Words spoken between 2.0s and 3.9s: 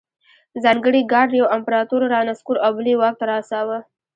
رانسکور او بل یې واک ته رساوه